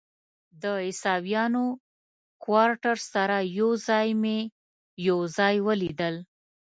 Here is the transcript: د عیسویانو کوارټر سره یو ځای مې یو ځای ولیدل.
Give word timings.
د 0.61 0.63
عیسویانو 0.85 1.65
کوارټر 2.43 2.97
سره 3.13 3.37
یو 3.59 3.69
ځای 3.87 4.09
مې 4.21 4.39
یو 5.07 5.19
ځای 5.37 5.55
ولیدل. 5.67 6.15